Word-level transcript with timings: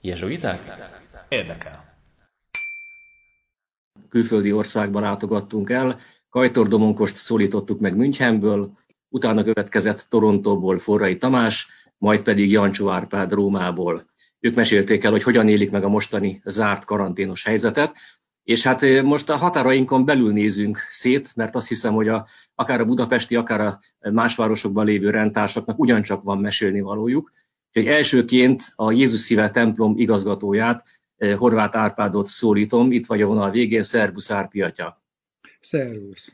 Jezsuiták? 0.00 0.60
Érdekel. 1.28 1.96
Külföldi 4.08 4.52
országban 4.52 5.02
látogattunk 5.02 5.70
el, 5.70 5.98
Kajtor 6.30 6.68
Domonkost 6.68 7.14
szólítottuk 7.14 7.80
meg 7.80 7.96
Münchenből, 7.96 8.72
utána 9.08 9.44
következett 9.44 10.06
Torontóból 10.08 10.78
Forrai 10.78 11.18
Tamás, 11.18 11.68
majd 11.98 12.20
pedig 12.20 12.50
Jancsó 12.50 12.88
Árpád 12.88 13.32
Rómából. 13.32 14.06
Ők 14.40 14.54
mesélték 14.54 15.04
el, 15.04 15.10
hogy 15.10 15.22
hogyan 15.22 15.48
élik 15.48 15.70
meg 15.70 15.84
a 15.84 15.88
mostani 15.88 16.42
zárt 16.44 16.84
karanténos 16.84 17.44
helyzetet, 17.44 17.96
és 18.42 18.62
hát 18.62 19.02
most 19.02 19.30
a 19.30 19.36
határainkon 19.36 20.04
belül 20.04 20.32
nézünk 20.32 20.78
szét, 20.90 21.36
mert 21.36 21.54
azt 21.54 21.68
hiszem, 21.68 21.94
hogy 21.94 22.08
a, 22.08 22.26
akár 22.54 22.80
a 22.80 22.84
budapesti, 22.84 23.36
akár 23.36 23.60
a 23.60 23.80
más 24.10 24.36
városokban 24.36 24.84
lévő 24.84 25.10
rendtársaknak 25.10 25.78
ugyancsak 25.78 26.22
van 26.22 26.38
mesélni 26.38 26.80
valójuk. 26.80 27.32
Úgyhogy 27.74 27.92
elsőként 27.92 28.72
a 28.76 28.92
Jézus 28.92 29.20
Szíve 29.20 29.50
templom 29.50 29.98
igazgatóját, 29.98 30.86
Horváth 31.36 31.76
Árpádot 31.76 32.26
szólítom, 32.26 32.92
itt 32.92 33.06
vagy 33.06 33.22
a 33.22 33.26
vonal 33.26 33.50
végén, 33.50 33.82
Szerbusz 33.82 34.30
Árpi 34.30 34.62
atya. 34.62 34.96
Szervusz. 35.60 36.32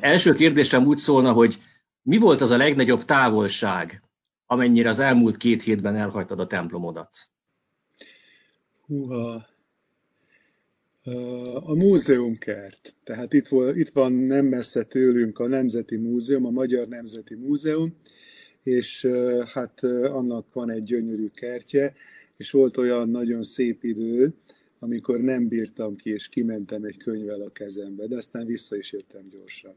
Első 0.00 0.32
kérdésem 0.32 0.86
úgy 0.86 0.98
szólna, 0.98 1.32
hogy 1.32 1.58
mi 2.02 2.18
volt 2.18 2.40
az 2.40 2.50
a 2.50 2.56
legnagyobb 2.56 3.04
távolság, 3.04 4.02
amennyire 4.46 4.88
az 4.88 4.98
elmúlt 4.98 5.36
két 5.36 5.62
hétben 5.62 5.96
elhagytad 5.96 6.40
a 6.40 6.46
templomodat? 6.46 7.10
Húha, 8.86 9.46
a 11.54 11.74
múzeumkert. 11.74 12.94
Tehát 13.04 13.32
itt, 13.32 13.48
volt, 13.48 13.76
itt 13.76 13.88
van 13.88 14.12
nem 14.12 14.46
messze 14.46 14.82
tőlünk 14.82 15.38
a 15.38 15.46
Nemzeti 15.46 15.96
Múzeum, 15.96 16.46
a 16.46 16.50
Magyar 16.50 16.88
Nemzeti 16.88 17.34
Múzeum, 17.34 17.96
és 18.62 19.06
hát 19.52 19.82
annak 20.04 20.46
van 20.52 20.70
egy 20.70 20.82
gyönyörű 20.82 21.28
kertje, 21.34 21.94
és 22.36 22.50
volt 22.50 22.76
olyan 22.76 23.08
nagyon 23.08 23.42
szép 23.42 23.84
idő, 23.84 24.34
amikor 24.78 25.20
nem 25.20 25.48
bírtam 25.48 25.96
ki, 25.96 26.10
és 26.10 26.28
kimentem 26.28 26.84
egy 26.84 26.96
könyvvel 26.96 27.40
a 27.40 27.52
kezembe, 27.52 28.06
de 28.06 28.16
aztán 28.16 28.46
vissza 28.46 28.76
is 28.76 28.92
jöttem 28.92 29.28
gyorsan. 29.30 29.74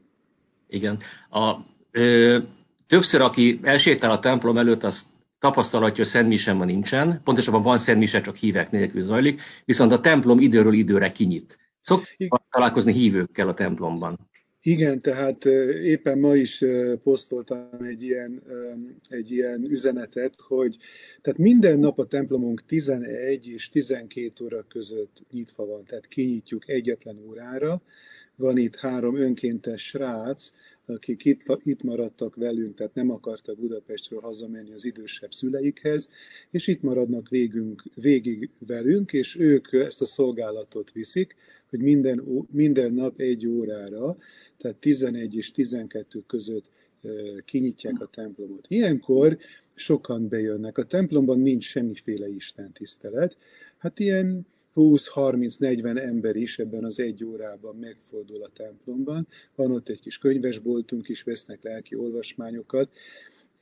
Igen. 0.68 0.98
A, 1.30 1.56
ö, 1.90 2.38
többször, 2.86 3.20
aki 3.20 3.58
elsétál 3.62 4.10
a 4.10 4.18
templom 4.18 4.58
előtt, 4.58 4.82
azt 4.82 5.06
tapasztalatja, 5.38 5.96
hogy 5.96 6.12
Szent 6.12 6.28
Mise 6.28 6.52
ma 6.52 6.64
nincsen, 6.64 7.20
pontosabban 7.24 7.62
van 7.62 7.78
Szent 7.78 7.98
Mise, 7.98 8.20
csak 8.20 8.36
hívek 8.36 8.70
nélkül 8.70 9.02
zajlik, 9.02 9.40
viszont 9.64 9.92
a 9.92 10.00
templom 10.00 10.40
időről 10.40 10.72
időre 10.72 11.12
kinyit. 11.12 11.58
Szoktak 11.80 12.42
találkozni 12.50 12.92
hívőkkel 12.92 13.48
a 13.48 13.54
templomban. 13.54 14.18
Igen, 14.66 15.00
tehát 15.00 15.44
éppen 15.84 16.18
ma 16.18 16.34
is 16.36 16.64
posztoltam 17.02 17.82
egy 17.82 18.02
ilyen, 18.02 18.42
egy 19.08 19.30
ilyen 19.30 19.64
üzenetet, 19.64 20.34
hogy 20.40 20.76
tehát 21.20 21.38
minden 21.38 21.78
nap 21.78 21.98
a 21.98 22.06
templomunk 22.06 22.66
11 22.66 23.48
és 23.48 23.68
12 23.68 24.44
óra 24.44 24.64
között 24.68 25.22
nyitva 25.30 25.66
van, 25.66 25.84
tehát 25.84 26.06
kinyitjuk 26.06 26.68
egyetlen 26.68 27.18
órára. 27.26 27.82
Van 28.36 28.56
itt 28.56 28.76
három 28.76 29.16
önkéntes 29.16 29.86
srác, 29.86 30.52
akik 30.86 31.24
itt, 31.24 31.42
itt 31.64 31.82
maradtak 31.82 32.34
velünk, 32.34 32.74
tehát 32.74 32.94
nem 32.94 33.10
akartak 33.10 33.58
Budapestről 33.58 34.20
hazamenni 34.20 34.72
az 34.72 34.84
idősebb 34.84 35.32
szüleikhez, 35.32 36.08
és 36.50 36.66
itt 36.66 36.82
maradnak 36.82 37.28
végünk, 37.28 37.82
végig 37.94 38.50
velünk, 38.66 39.12
és 39.12 39.38
ők 39.38 39.72
ezt 39.72 40.02
a 40.02 40.06
szolgálatot 40.06 40.92
viszik, 40.92 41.36
hogy 41.74 41.82
minden, 41.82 42.46
minden 42.50 42.92
nap 42.92 43.20
egy 43.20 43.46
órára, 43.46 44.16
tehát 44.56 44.76
11 44.76 45.36
és 45.36 45.50
12 45.50 46.22
között 46.26 46.70
kinyitják 47.44 48.00
a 48.00 48.06
templomot. 48.06 48.66
Ilyenkor 48.68 49.38
sokan 49.74 50.28
bejönnek. 50.28 50.78
A 50.78 50.84
templomban 50.84 51.40
nincs 51.40 51.64
semmiféle 51.64 52.28
Isten 52.28 52.72
tisztelet. 52.72 53.36
Hát 53.78 53.98
ilyen 53.98 54.46
20-30-40 54.74 55.98
ember 55.98 56.36
is 56.36 56.58
ebben 56.58 56.84
az 56.84 57.00
egy 57.00 57.24
órában 57.24 57.76
megfordul 57.76 58.42
a 58.42 58.50
templomban. 58.54 59.26
Van 59.54 59.70
ott 59.70 59.88
egy 59.88 60.00
kis 60.00 60.18
könyvesboltunk 60.18 61.08
is, 61.08 61.22
vesznek 61.22 61.62
lelki 61.62 61.94
olvasmányokat, 61.94 62.88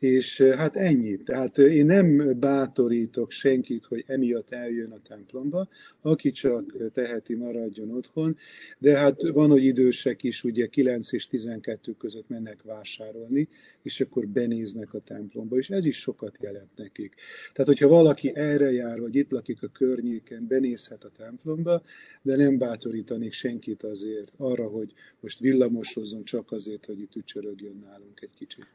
és 0.03 0.41
hát 0.41 0.77
ennyi. 0.77 1.17
Tehát 1.17 1.59
én 1.59 1.87
nem 1.87 2.39
bátorítok 2.41 3.31
senkit, 3.31 3.85
hogy 3.85 4.05
emiatt 4.07 4.51
eljön 4.51 4.91
a 4.91 5.03
templomba, 5.09 5.69
aki 6.01 6.31
csak 6.31 6.93
teheti, 6.93 7.35
maradjon 7.35 7.91
otthon, 7.91 8.37
de 8.79 8.99
hát 8.99 9.29
van, 9.29 9.51
hogy 9.51 9.65
idősek 9.65 10.23
is 10.23 10.45
ugye 10.45 10.67
9 10.67 11.13
és 11.13 11.27
12 11.27 11.93
között 11.93 12.29
mennek 12.29 12.63
vásárolni, 12.63 13.49
és 13.83 14.01
akkor 14.01 14.27
benéznek 14.27 14.95
a 14.95 15.01
templomba, 15.01 15.57
és 15.57 15.71
ez 15.71 15.85
is 15.85 15.97
sokat 15.97 16.37
jelent 16.41 16.77
nekik. 16.77 17.15
Tehát, 17.53 17.71
hogyha 17.71 17.89
valaki 17.89 18.33
erre 18.35 18.73
jár, 18.73 19.01
vagy 19.01 19.17
itt 19.17 19.31
lakik 19.31 19.63
a 19.63 19.69
környéken, 19.69 20.47
benézhet 20.47 21.05
a 21.05 21.11
templomba, 21.17 21.83
de 22.23 22.37
nem 22.37 22.59
bátorítanék 22.59 23.33
senkit 23.33 23.83
azért 23.83 24.33
arra, 24.37 24.67
hogy 24.67 24.93
most 25.21 25.39
villamosozzon 25.39 26.25
csak 26.25 26.53
azért, 26.53 26.85
hogy 26.85 27.01
itt 27.01 27.17
ücsörögjön 27.17 27.85
nálunk 27.85 28.21
egy 28.21 28.35
kicsit. 28.35 28.67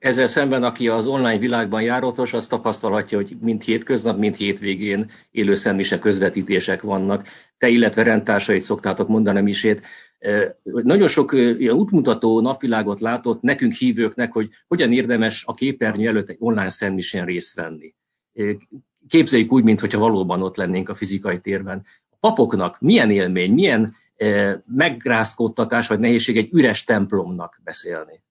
Ezzel 0.00 0.26
szemben, 0.26 0.62
aki 0.62 0.88
az 0.88 1.06
online 1.06 1.38
világban 1.38 1.82
járótos, 1.82 2.32
az 2.32 2.46
tapasztalhatja, 2.46 3.18
hogy 3.18 3.36
mind 3.40 3.62
hétköznap, 3.62 4.18
mind 4.18 4.34
hétvégén 4.34 5.10
élő 5.30 5.54
szemmise 5.54 5.98
közvetítések 5.98 6.82
vannak. 6.82 7.26
Te, 7.58 7.68
illetve 7.68 8.02
rendtársait 8.02 8.62
szoktátok 8.62 9.08
mondani 9.08 9.40
misét. 9.40 9.86
Nagyon 10.62 11.08
sok 11.08 11.32
ilyen 11.32 11.74
útmutató 11.74 12.40
napvilágot 12.40 13.00
látott 13.00 13.42
nekünk 13.42 13.72
hívőknek, 13.72 14.32
hogy 14.32 14.48
hogyan 14.66 14.92
érdemes 14.92 15.44
a 15.46 15.54
képernyő 15.54 16.08
előtt 16.08 16.28
egy 16.28 16.36
online 16.38 16.70
szentmisén 16.70 17.24
részt 17.24 17.54
venni. 17.54 17.94
Képzeljük 19.08 19.52
úgy, 19.52 19.64
mintha 19.64 19.98
valóban 19.98 20.42
ott 20.42 20.56
lennénk 20.56 20.88
a 20.88 20.94
fizikai 20.94 21.40
térben. 21.40 21.84
A 22.10 22.16
papoknak 22.20 22.80
milyen 22.80 23.10
élmény, 23.10 23.52
milyen 23.52 23.94
megrázkódtatás 24.66 25.86
vagy 25.86 25.98
nehézség 25.98 26.36
egy 26.36 26.48
üres 26.52 26.84
templomnak 26.84 27.60
beszélni? 27.64 28.22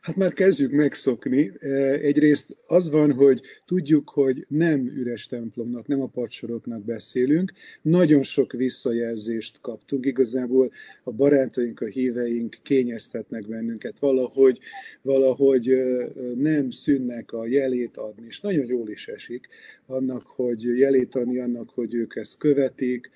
Hát 0.00 0.16
már 0.16 0.32
kezdjük 0.32 0.70
megszokni. 0.70 1.52
E, 1.58 1.68
egyrészt 1.92 2.56
az 2.66 2.90
van, 2.90 3.12
hogy 3.12 3.40
tudjuk, 3.64 4.10
hogy 4.10 4.46
nem 4.48 4.86
üres 4.86 5.26
templomnak, 5.26 5.86
nem 5.86 6.00
a 6.00 6.06
padsoroknak 6.06 6.84
beszélünk. 6.84 7.52
Nagyon 7.82 8.22
sok 8.22 8.52
visszajelzést 8.52 9.58
kaptunk. 9.60 10.06
Igazából 10.06 10.72
a 11.02 11.12
barátaink, 11.12 11.80
a 11.80 11.86
híveink 11.86 12.58
kényeztetnek 12.62 13.46
bennünket 13.46 13.98
valahogy, 13.98 14.58
valahogy 15.02 15.68
e, 15.68 16.08
nem 16.34 16.70
szűnnek 16.70 17.32
a 17.32 17.46
jelét 17.46 17.96
adni, 17.96 18.26
és 18.26 18.40
nagyon 18.40 18.66
jól 18.66 18.88
is 18.90 19.08
esik 19.08 19.48
annak, 19.86 20.22
hogy 20.22 20.62
jelét 20.78 21.14
adni, 21.14 21.38
annak, 21.38 21.70
hogy 21.70 21.94
ők 21.94 22.16
ezt 22.16 22.38
követik, 22.38 23.10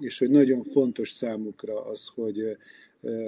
és 0.00 0.18
hogy 0.18 0.30
nagyon 0.30 0.64
fontos 0.64 1.10
számukra 1.10 1.84
az, 1.84 2.10
hogy 2.14 2.56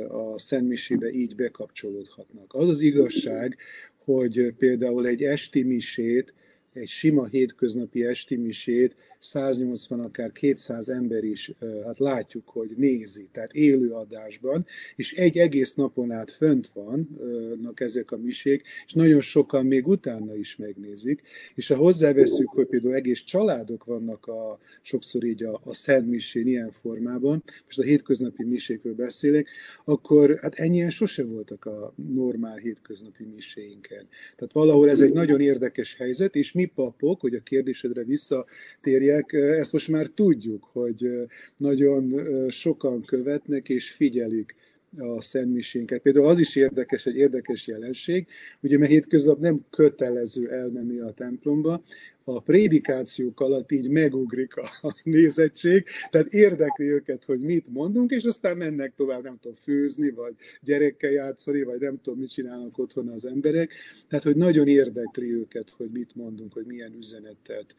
a 0.08 0.38
Szentmisébe 0.38 1.10
így 1.10 1.34
bekapcsolódhatnak. 1.34 2.54
Az 2.54 2.68
az 2.68 2.80
igazság, 2.80 3.56
hogy 3.96 4.54
például 4.58 5.06
egy 5.06 5.22
esti 5.22 5.62
misét, 5.62 6.32
egy 6.72 6.88
sima 6.88 7.26
hétköznapi 7.26 8.04
esti 8.04 8.36
misét 8.36 8.96
180, 9.20 10.00
akár 10.00 10.32
200 10.32 10.88
ember 10.88 11.24
is, 11.24 11.52
hát 11.84 11.98
látjuk, 11.98 12.48
hogy 12.48 12.70
nézi, 12.76 13.28
tehát 13.32 13.52
élő 13.52 13.90
adásban, 13.90 14.66
és 14.96 15.12
egy 15.12 15.38
egész 15.38 15.74
napon 15.74 16.10
át 16.10 16.30
fönt 16.30 16.70
vannak 16.72 17.80
ezek 17.80 18.10
a 18.10 18.16
misék, 18.16 18.62
és 18.86 18.92
nagyon 18.92 19.20
sokan 19.20 19.66
még 19.66 19.88
utána 19.88 20.36
is 20.36 20.56
megnézik, 20.56 21.22
és 21.54 21.68
ha 21.68 21.76
hozzáveszünk, 21.76 22.48
hogy 22.48 22.66
például 22.66 22.94
egész 22.94 23.22
családok 23.22 23.84
vannak 23.84 24.26
a, 24.26 24.58
sokszor 24.82 25.24
így 25.24 25.42
a, 25.42 25.60
a 25.64 25.74
szent 25.74 26.06
misén 26.06 26.46
ilyen 26.46 26.70
formában, 26.70 27.42
most 27.64 27.78
a 27.78 27.82
hétköznapi 27.82 28.44
misékről 28.44 28.94
beszélek, 28.94 29.48
akkor 29.84 30.38
hát 30.42 30.54
ennyien 30.54 30.90
sose 30.90 31.24
voltak 31.24 31.64
a 31.64 31.94
normál 32.14 32.56
hétköznapi 32.56 33.24
miséinken. 33.34 34.08
Tehát 34.36 34.52
valahol 34.52 34.90
ez 34.90 35.00
egy 35.00 35.12
nagyon 35.12 35.40
érdekes 35.40 35.96
helyzet, 35.96 36.34
és 36.34 36.52
mi 36.52 36.64
papok, 36.64 37.20
hogy 37.20 37.34
a 37.34 37.42
kérdésedre 37.42 38.04
visszatérjek, 38.04 39.09
többiek, 39.10 39.32
ezt 39.58 39.72
most 39.72 39.88
már 39.88 40.06
tudjuk, 40.06 40.68
hogy 40.72 41.28
nagyon 41.56 42.14
sokan 42.50 43.02
követnek 43.02 43.68
és 43.68 43.90
figyelik 43.90 44.54
a 44.98 45.20
szentmisénket. 45.20 46.02
Például 46.02 46.26
az 46.26 46.38
is 46.38 46.56
érdekes, 46.56 47.06
egy 47.06 47.16
érdekes 47.16 47.66
jelenség, 47.66 48.26
ugye 48.60 48.78
mert 48.78 48.90
hétköznap 48.90 49.38
nem 49.38 49.60
kötelező 49.70 50.50
elmenni 50.50 50.98
a 50.98 51.12
templomba, 51.12 51.82
a 52.24 52.40
prédikációk 52.40 53.40
alatt 53.40 53.72
így 53.72 53.88
megugrik 53.88 54.56
a 54.56 54.70
nézettség, 55.02 55.84
tehát 56.10 56.32
érdekli 56.32 56.90
őket, 56.90 57.24
hogy 57.24 57.40
mit 57.40 57.66
mondunk, 57.72 58.10
és 58.10 58.24
aztán 58.24 58.56
mennek 58.56 58.92
tovább, 58.96 59.22
nem 59.22 59.38
tudom, 59.40 59.56
főzni, 59.62 60.10
vagy 60.10 60.34
gyerekkel 60.62 61.10
játszani, 61.10 61.62
vagy 61.62 61.80
nem 61.80 62.00
tudom, 62.02 62.18
mit 62.18 62.30
csinálnak 62.30 62.78
otthon 62.78 63.08
az 63.08 63.24
emberek. 63.24 63.72
Tehát, 64.08 64.24
hogy 64.24 64.36
nagyon 64.36 64.68
érdekli 64.68 65.34
őket, 65.34 65.70
hogy 65.76 65.88
mit 65.92 66.14
mondunk, 66.14 66.52
hogy 66.52 66.64
milyen 66.66 66.94
üzenetet 66.98 67.74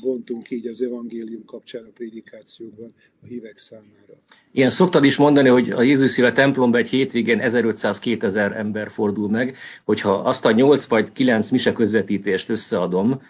bontunk 0.00 0.50
így 0.50 0.66
az 0.66 0.82
evangélium 0.82 1.44
kapcsán 1.44 1.84
a 1.84 1.90
prédikációkban 1.94 2.94
a 3.22 3.26
hívek 3.26 3.58
számára. 3.58 4.20
Ilyen 4.52 4.70
szoktad 4.70 5.04
is 5.04 5.16
mondani, 5.16 5.48
hogy 5.48 5.70
a 5.70 5.82
Jézus 5.92 6.10
szíve 6.10 6.32
templomba 6.32 6.78
egy 6.78 6.88
hétvégén 6.88 7.40
1500-2000 7.42 8.56
ember 8.56 8.90
fordul 8.90 9.28
meg, 9.28 9.56
hogyha 9.84 10.12
azt 10.12 10.46
a 10.46 10.52
8 10.52 10.84
vagy 10.84 11.12
9 11.12 11.50
mise 11.50 11.72
közvetítést 11.72 12.48
összeadom, 12.48 13.22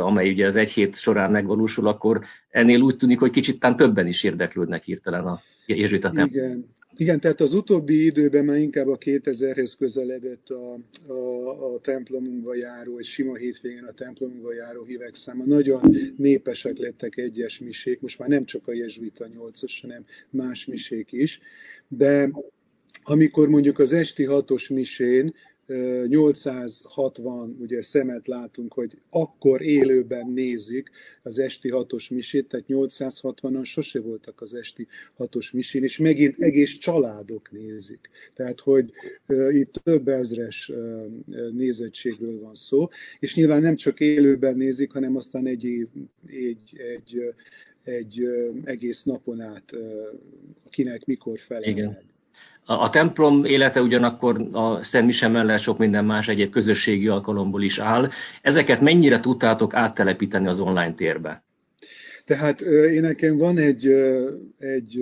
amely 0.00 0.30
ugye 0.30 0.46
az 0.46 0.56
egy 0.56 0.70
hét 0.70 0.96
során 0.96 1.30
megvalósul, 1.30 1.86
akkor 1.86 2.20
ennél 2.50 2.80
úgy 2.80 2.96
tűnik, 2.96 3.18
hogy 3.18 3.30
kicsit 3.30 3.60
tán 3.60 3.76
többen 3.76 4.06
is 4.06 4.22
érdeklődnek 4.22 4.82
hirtelen 4.82 5.26
a 5.26 5.40
jezsuita 5.66 6.10
templom. 6.10 6.44
Igen. 6.44 6.78
Igen, 6.96 7.20
tehát 7.20 7.40
az 7.40 7.52
utóbbi 7.52 8.04
időben 8.04 8.44
már 8.44 8.56
inkább 8.56 8.88
a 8.88 8.98
2000-hez 8.98 9.72
közeledett 9.78 10.48
a, 10.48 10.78
a, 11.12 11.74
a 11.74 11.80
templomunkba 11.80 12.54
járó, 12.54 12.98
egy 12.98 13.04
sima 13.04 13.36
hétvégén 13.36 13.84
a 13.84 13.92
templomunkba 13.92 14.52
járó 14.52 14.84
hívek 14.84 15.14
száma. 15.14 15.44
Nagyon 15.44 15.96
népesek 16.16 16.78
lettek 16.78 17.16
egyes 17.16 17.58
misék, 17.58 18.00
most 18.00 18.18
már 18.18 18.28
nem 18.28 18.44
csak 18.44 18.68
a 18.68 18.72
jezsuita 18.72 19.26
nyolcas, 19.26 19.80
hanem 19.80 20.04
más 20.30 20.66
misék 20.66 21.12
is. 21.12 21.40
De 21.88 22.30
amikor 23.02 23.48
mondjuk 23.48 23.78
az 23.78 23.92
esti 23.92 24.24
hatos 24.24 24.68
misén 24.68 25.34
860 26.06 27.56
ugye 27.60 27.82
szemet 27.82 28.26
látunk, 28.26 28.72
hogy 28.72 28.98
akkor 29.10 29.62
élőben 29.62 30.30
nézik 30.30 30.90
az 31.22 31.38
esti 31.38 31.70
hatos 31.70 32.08
misét, 32.08 32.48
tehát 32.48 32.66
860-an 32.68 33.64
sose 33.64 34.00
voltak 34.00 34.40
az 34.40 34.54
esti 34.54 34.86
hatos 35.16 35.50
misén, 35.50 35.82
és 35.82 35.98
megint 35.98 36.38
egész 36.38 36.76
családok 36.76 37.50
nézik. 37.50 38.10
Tehát, 38.34 38.60
hogy 38.60 38.92
itt 39.50 39.72
több 39.72 40.08
ezres 40.08 40.72
nézettségről 41.52 42.40
van 42.40 42.54
szó, 42.54 42.88
és 43.18 43.34
nyilván 43.34 43.62
nem 43.62 43.76
csak 43.76 44.00
élőben 44.00 44.56
nézik, 44.56 44.92
hanem 44.92 45.16
aztán 45.16 45.46
egy, 45.46 45.88
egy, 46.26 46.76
egy, 46.76 47.34
egy 47.84 48.24
egész 48.64 49.02
napon 49.02 49.40
át, 49.40 49.72
kinek 50.70 51.04
mikor 51.04 51.38
felel. 51.38 51.70
Igen. 51.70 52.08
A, 52.64 52.90
templom 52.90 53.44
élete 53.44 53.82
ugyanakkor 53.82 54.48
a 54.52 54.84
Szent 54.84 55.06
Mise 55.06 55.28
mellett 55.28 55.60
sok 55.60 55.78
minden 55.78 56.04
más 56.04 56.28
egyéb 56.28 56.50
közösségi 56.50 57.08
alkalomból 57.08 57.62
is 57.62 57.78
áll. 57.78 58.08
Ezeket 58.42 58.80
mennyire 58.80 59.20
tudtátok 59.20 59.74
áttelepíteni 59.74 60.46
az 60.46 60.60
online 60.60 60.92
térbe? 60.94 61.42
Tehát 62.30 62.60
én 62.60 63.00
nekem 63.00 63.36
van 63.36 63.58
egy, 63.58 63.86
egy 64.58 65.00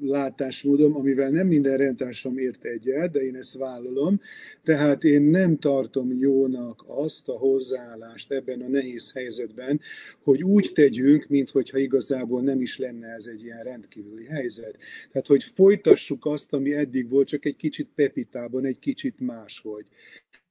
látásmódom, 0.00 0.96
amivel 0.96 1.30
nem 1.30 1.46
minden 1.46 1.76
rendtársam 1.76 2.38
ért 2.38 2.64
egyet, 2.64 3.10
de 3.10 3.20
én 3.20 3.36
ezt 3.36 3.56
vállalom. 3.56 4.20
Tehát 4.62 5.04
én 5.04 5.22
nem 5.22 5.58
tartom 5.58 6.12
jónak 6.18 6.84
azt 6.86 7.28
a 7.28 7.32
hozzáállást 7.32 8.32
ebben 8.32 8.60
a 8.60 8.68
nehéz 8.68 9.12
helyzetben, 9.12 9.80
hogy 10.22 10.42
úgy 10.42 10.70
tegyünk, 10.74 11.26
mintha 11.28 11.78
igazából 11.78 12.42
nem 12.42 12.60
is 12.60 12.78
lenne 12.78 13.06
ez 13.06 13.26
egy 13.26 13.44
ilyen 13.44 13.62
rendkívüli 13.62 14.24
helyzet. 14.24 14.76
Tehát, 15.12 15.26
hogy 15.26 15.44
folytassuk 15.54 16.26
azt, 16.26 16.52
ami 16.52 16.74
eddig 16.74 17.08
volt, 17.08 17.28
csak 17.28 17.44
egy 17.44 17.56
kicsit 17.56 17.88
pepitában, 17.94 18.64
egy 18.64 18.78
kicsit 18.78 19.20
máshogy. 19.20 19.86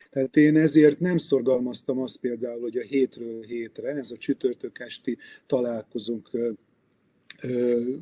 Tehát 0.10 0.38
én 0.38 0.58
ezért 0.58 1.00
nem 1.00 1.18
szorgalmaztam 1.18 2.00
azt 2.00 2.18
például, 2.18 2.62
hogy 2.62 2.78
a 2.78 2.82
hétről 2.82 3.44
hétre, 3.44 3.90
ez 3.90 4.12
a 4.12 4.18
csütörtök 4.18 4.80
esti 4.80 5.18
találkozunk 5.46 6.30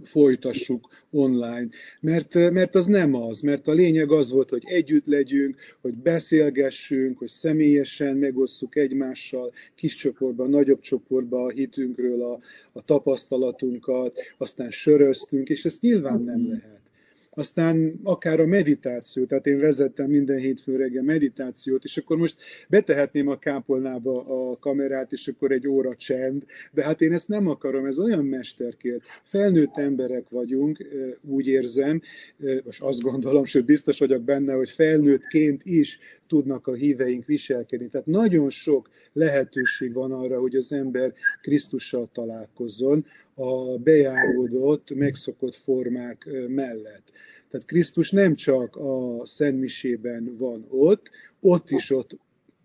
folytassuk 0.04 0.88
online, 1.12 1.68
mert, 2.00 2.34
mert 2.34 2.76
az 2.76 2.86
nem 2.86 3.14
az, 3.14 3.42
mert 3.42 3.68
a 3.68 3.72
lényeg 3.72 4.12
az 4.12 4.32
volt, 4.32 4.50
hogy 4.50 4.64
együtt 4.66 5.06
legyünk, 5.06 5.56
hogy 5.82 5.94
beszélgessünk, 5.94 7.18
hogy 7.18 7.28
személyesen 7.28 8.18
megosszuk 8.18 8.76
egymással, 8.76 9.54
kis 9.76 9.96
csoportban, 9.96 10.50
nagyobb 10.50 10.80
csoportban 10.80 11.46
a 11.46 11.50
hitünkről 11.50 12.22
a, 12.24 12.40
a 12.72 12.84
tapasztalatunkat, 12.86 14.20
aztán 14.38 14.72
söröztünk, 14.72 15.50
és 15.50 15.66
ezt 15.66 15.82
nyilván 15.82 16.22
nem 16.22 16.50
lehet. 16.50 16.85
Aztán 17.36 18.00
akár 18.04 18.40
a 18.40 18.46
meditáció, 18.46 19.26
tehát 19.26 19.48
én 19.48 19.60
vezettem 19.60 20.10
minden 20.10 20.38
hétfő 20.38 20.76
reggel 20.76 21.04
meditációt, 21.04 21.84
és 21.84 21.98
akkor 21.98 22.18
most 22.18 22.36
betehetném 22.70 23.28
a 23.28 23.40
kápolnába 23.40 24.26
a 24.52 24.58
kamerát, 24.58 25.12
és 25.12 25.28
akkor 25.28 25.52
egy 25.52 25.68
óra 25.68 25.96
csend, 25.96 26.44
de 26.72 26.84
hát 26.84 27.02
én 27.02 27.14
ezt 27.14 27.28
nem 27.28 27.48
akarom, 27.48 27.86
ez 27.86 28.00
olyan 28.00 28.26
mesterkélt. 28.26 29.04
Felnőtt 29.24 29.78
emberek 29.78 30.30
vagyunk, 30.30 30.86
úgy 31.22 31.48
érzem, 31.48 32.02
most 32.64 32.82
azt 32.82 33.02
gondolom, 33.02 33.46
sőt 33.46 33.66
biztos 33.66 34.00
vagyok 34.00 34.22
benne, 34.22 34.54
hogy 34.54 34.70
felnőttként 34.70 35.62
is 35.64 36.00
tudnak 36.28 36.68
a 36.68 36.74
híveink 36.74 37.26
viselkedni. 37.26 37.88
Tehát 37.88 38.08
nagyon 38.08 38.50
sok 38.50 38.90
lehetőség 39.14 39.94
van 39.94 40.12
arra, 40.12 40.40
hogy 40.40 40.56
az 40.56 40.72
ember 40.72 41.14
Krisztussal 41.42 42.10
találkozzon 42.14 43.06
a 43.34 43.78
bejáródott, 43.78 44.96
megszokott 44.96 45.56
formák 45.56 46.30
mellett. 46.48 47.12
Tehát 47.50 47.66
Krisztus 47.66 48.12
nem 48.12 48.36
csak 48.36 48.76
a 48.76 49.22
Szentmisében 49.24 50.36
van 50.38 50.66
ott, 50.70 51.10
ott 51.40 51.70
is 51.70 51.92
ott 51.92 52.18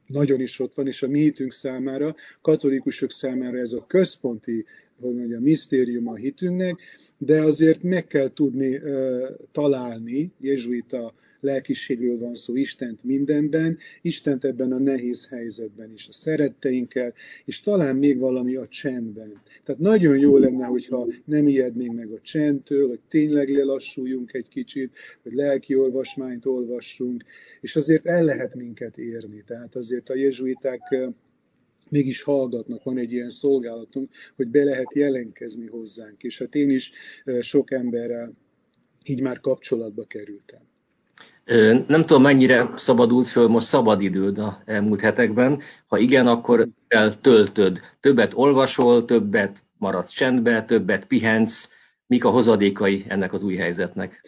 nagyon 0.06 0.40
is 0.40 0.60
ott 0.60 0.74
van, 0.74 0.86
és 0.86 1.02
a 1.02 1.08
mi 1.08 1.18
hitünk 1.18 1.52
számára, 1.52 2.14
katolikusok 2.40 3.10
számára 3.10 3.58
ez 3.58 3.72
a 3.72 3.84
központi, 3.86 4.64
hogy 5.00 5.14
mondja, 5.14 5.40
misztérium 5.40 6.08
a 6.08 6.14
hitünknek, 6.14 6.78
de 7.18 7.42
azért 7.42 7.82
meg 7.82 8.06
kell 8.06 8.32
tudni 8.32 8.76
uh, 8.76 9.28
találni 9.52 10.32
jezsuita 10.40 11.14
lelkiségről 11.40 12.18
van 12.18 12.34
szó, 12.34 12.56
Istent 12.56 13.04
mindenben, 13.04 13.78
Istent 14.02 14.44
ebben 14.44 14.72
a 14.72 14.78
nehéz 14.78 15.28
helyzetben 15.28 15.92
is, 15.92 16.08
a 16.08 16.12
szeretteinkkel, 16.12 17.14
és 17.44 17.60
talán 17.60 17.96
még 17.96 18.18
valami 18.18 18.54
a 18.54 18.68
csendben. 18.68 19.42
Tehát 19.64 19.80
nagyon 19.80 20.18
jó 20.18 20.36
lenne, 20.36 20.64
hogyha 20.64 21.06
nem 21.24 21.48
ijednénk 21.48 21.94
meg 21.94 22.10
a 22.10 22.20
csendtől, 22.20 22.88
hogy 22.88 23.00
tényleg 23.08 23.48
lelassuljunk 23.48 24.32
egy 24.32 24.48
kicsit, 24.48 24.92
hogy 25.22 25.32
lelki 25.32 25.74
olvasmányt 25.74 26.46
olvassunk, 26.46 27.24
és 27.60 27.76
azért 27.76 28.06
el 28.06 28.24
lehet 28.24 28.54
minket 28.54 28.98
érni. 28.98 29.42
Tehát 29.46 29.74
azért 29.74 30.08
a 30.08 30.14
jezsuiták 30.14 30.80
mégis 31.88 32.22
hallgatnak, 32.22 32.82
van 32.82 32.98
egy 32.98 33.12
ilyen 33.12 33.30
szolgálatunk, 33.30 34.10
hogy 34.36 34.48
be 34.48 34.64
lehet 34.64 34.94
jelenkezni 34.94 35.66
hozzánk, 35.66 36.22
és 36.22 36.38
hát 36.38 36.54
én 36.54 36.70
is 36.70 36.92
sok 37.40 37.70
emberrel 37.70 38.32
így 39.04 39.20
már 39.20 39.40
kapcsolatba 39.40 40.04
kerültem. 40.04 40.69
Nem 41.86 42.04
tudom, 42.06 42.22
mennyire 42.22 42.70
szabadult 42.76 43.28
föl 43.28 43.48
most 43.48 43.66
szabadidőd 43.66 44.38
a 44.38 44.62
elmúlt 44.64 45.00
hetekben. 45.00 45.60
Ha 45.86 45.98
igen, 45.98 46.26
akkor 46.26 46.68
töltöd. 47.20 47.80
Többet 48.00 48.32
olvasol, 48.34 49.04
többet 49.04 49.62
maradsz 49.78 50.12
csendbe, 50.12 50.64
többet 50.64 51.04
pihensz. 51.04 51.70
Mik 52.06 52.24
a 52.24 52.30
hozadékai 52.30 53.04
ennek 53.08 53.32
az 53.32 53.42
új 53.42 53.56
helyzetnek? 53.56 54.22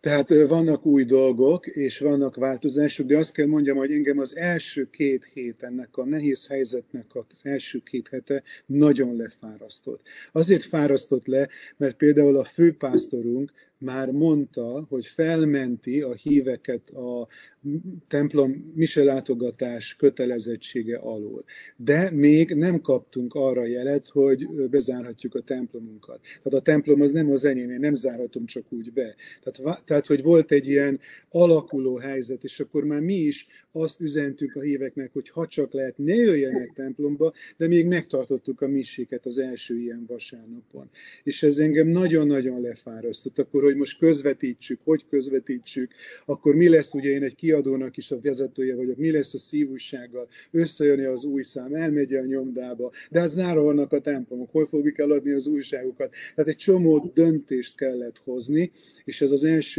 Tehát 0.00 0.28
vannak 0.28 0.86
új 0.86 1.04
dolgok, 1.04 1.66
és 1.66 1.98
vannak 1.98 2.36
változások, 2.36 3.06
de 3.06 3.18
azt 3.18 3.32
kell 3.32 3.46
mondjam, 3.46 3.76
hogy 3.76 3.92
engem 3.92 4.18
az 4.18 4.36
első 4.36 4.90
két 4.90 5.24
hét 5.32 5.62
ennek 5.62 5.96
a 5.96 6.04
nehéz 6.04 6.46
helyzetnek 6.46 7.06
az 7.14 7.40
első 7.42 7.82
két 7.84 8.08
hete 8.08 8.42
nagyon 8.66 9.16
lefárasztott. 9.16 10.00
Azért 10.32 10.62
fárasztott 10.62 11.26
le, 11.26 11.48
mert 11.76 11.96
például 11.96 12.36
a 12.36 12.44
főpásztorunk 12.44 13.52
már 13.78 14.10
mondta, 14.10 14.86
hogy 14.88 15.06
felmenti 15.06 16.00
a 16.00 16.14
híveket 16.14 16.90
a 16.90 17.28
templom 18.08 18.72
miselátogatás 18.74 19.96
kötelezettsége 19.96 20.98
alól. 20.98 21.44
De 21.76 22.10
még 22.10 22.54
nem 22.54 22.80
kaptunk 22.80 23.34
arra 23.34 23.66
jelet, 23.66 24.06
hogy 24.06 24.48
bezárhatjuk 24.70 25.34
a 25.34 25.40
templomunkat. 25.40 26.20
Tehát 26.20 26.58
a 26.58 26.62
templom 26.62 27.00
az 27.00 27.12
nem 27.12 27.30
az 27.30 27.44
enyém, 27.44 27.70
én 27.70 27.80
nem 27.80 27.94
zárhatom 27.94 28.46
csak 28.46 28.64
úgy 28.68 28.92
be. 28.92 29.14
Tehát, 29.42 29.84
tehát, 29.86 30.06
hogy 30.06 30.22
volt 30.22 30.52
egy 30.52 30.66
ilyen 30.68 31.00
alakuló 31.30 31.96
helyzet, 31.96 32.44
és 32.44 32.60
akkor 32.60 32.84
már 32.84 33.00
mi 33.00 33.14
is 33.14 33.46
azt 33.72 34.00
üzentük 34.00 34.56
a 34.56 34.60
híveknek, 34.60 35.12
hogy 35.12 35.28
ha 35.28 35.46
csak 35.46 35.72
lehet, 35.72 35.98
ne 35.98 36.14
jöjjenek 36.14 36.72
templomba, 36.74 37.32
de 37.56 37.66
még 37.66 37.86
megtartottuk 37.86 38.60
a 38.60 38.68
miséket 38.68 39.26
az 39.26 39.38
első 39.38 39.78
ilyen 39.78 40.04
vasárnapon. 40.06 40.90
És 41.22 41.42
ez 41.42 41.58
engem 41.58 41.88
nagyon-nagyon 41.88 42.60
lefárasztott. 42.60 43.38
Akkor 43.38 43.62
hogy 43.62 43.76
most 43.76 43.98
közvetítsük, 43.98 44.80
hogy 44.84 45.04
közvetítsük, 45.08 45.92
akkor 46.24 46.54
mi 46.54 46.68
lesz, 46.68 46.94
ugye 46.94 47.10
én 47.10 47.22
egy 47.22 47.34
kiadónak 47.34 47.96
is 47.96 48.10
a 48.10 48.20
vezetője 48.20 48.74
vagyok, 48.74 48.96
mi 48.96 49.10
lesz 49.10 49.34
a 49.34 49.38
szívúsággal, 49.38 50.28
összejönni 50.50 51.04
az 51.04 51.24
új 51.24 51.42
szám, 51.42 51.74
elmegy 51.74 52.14
a 52.14 52.24
nyomdába, 52.24 52.92
de 53.10 53.20
hát 53.20 53.30
zárva 53.30 53.62
vannak 53.62 53.92
a 53.92 54.00
templomok, 54.00 54.50
hol 54.50 54.66
fogjuk 54.66 54.98
eladni 54.98 55.30
az 55.30 55.46
újságokat. 55.46 56.14
Tehát 56.34 56.50
egy 56.50 56.56
csomó 56.56 57.10
döntést 57.14 57.76
kellett 57.76 58.20
hozni, 58.24 58.72
és 59.04 59.20
ez 59.20 59.30
az 59.30 59.44
első 59.44 59.75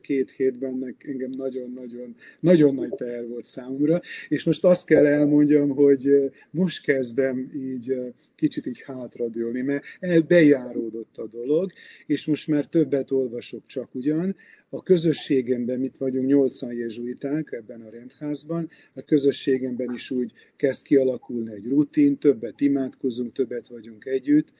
két 0.00 0.30
hétben 0.30 0.96
engem 0.98 1.30
nagyon-nagyon 1.30 2.14
nagyon 2.40 2.74
nagy 2.74 2.94
teher 2.94 3.26
volt 3.26 3.44
számomra, 3.44 4.00
és 4.28 4.44
most 4.44 4.64
azt 4.64 4.86
kell 4.86 5.06
elmondjam, 5.06 5.68
hogy 5.68 6.32
most 6.50 6.82
kezdem 6.82 7.50
így 7.54 7.94
kicsit 8.34 8.66
így 8.66 8.82
hátradőlni, 8.82 9.60
mert 9.60 10.26
bejáródott 10.26 11.18
a 11.18 11.26
dolog, 11.26 11.72
és 12.06 12.26
most 12.26 12.48
már 12.48 12.64
többet 12.64 13.10
olvasok 13.10 13.62
csak 13.66 13.94
ugyan, 13.94 14.36
a 14.68 14.82
közösségemben 14.82 15.78
mit 15.78 15.96
vagyunk 15.96 16.26
nyolcan 16.26 16.72
jezsuiták 16.72 17.52
ebben 17.52 17.80
a 17.80 17.90
rendházban, 17.90 18.70
a 18.94 19.02
közösségemben 19.02 19.94
is 19.94 20.10
úgy 20.10 20.32
kezd 20.56 20.82
kialakulni 20.82 21.52
egy 21.52 21.66
rutin, 21.66 22.18
többet 22.18 22.60
imádkozunk, 22.60 23.32
többet 23.32 23.68
vagyunk 23.68 24.04
együtt, 24.04 24.52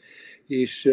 és, 0.47 0.89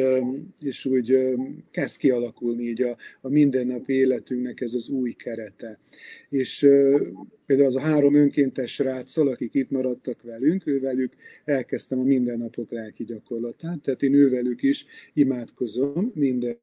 és 0.59 0.85
úgy 0.85 1.35
kezd 1.71 1.97
kialakulni 1.97 2.63
így 2.63 2.81
a, 2.81 2.97
a 3.21 3.29
mindennapi 3.29 3.93
életünknek 3.93 4.61
ez 4.61 4.73
az 4.73 4.89
új 4.89 5.11
kerete. 5.11 5.79
És 6.29 6.59
például 7.45 7.67
az 7.67 7.75
a 7.75 7.79
három 7.79 8.15
önkéntes 8.15 8.79
ráccal, 8.79 9.27
akik 9.27 9.53
itt 9.53 9.69
maradtak 9.69 10.21
velünk, 10.21 10.67
ővelük 10.67 11.13
elkezdtem 11.45 11.99
a 11.99 12.03
mindennapok 12.03 12.71
lelki 12.71 13.03
gyakorlatát, 13.03 13.81
tehát 13.81 14.03
én 14.03 14.13
ővelük 14.13 14.63
is 14.63 14.85
imádkozom 15.13 16.11
minden 16.13 16.57